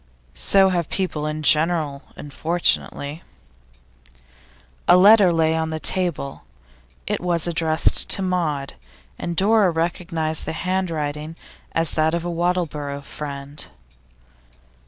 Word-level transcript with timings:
'So 0.33 0.69
have 0.69 0.89
people 0.89 1.27
in 1.27 1.43
general, 1.43 2.01
unfortunately.' 2.15 3.21
A 4.87 4.97
letter 4.97 5.31
lay 5.31 5.55
on 5.55 5.69
the 5.69 5.79
table. 5.79 6.41
It 7.05 7.19
was 7.21 7.47
addressed 7.47 8.09
to 8.09 8.23
Maud, 8.23 8.73
and 9.19 9.35
Dora 9.35 9.69
recognised 9.69 10.45
the 10.45 10.53
handwriting 10.53 11.35
as 11.73 11.91
that 11.91 12.15
of 12.15 12.25
a 12.25 12.31
Wattleborough 12.31 13.03
friend. 13.03 13.67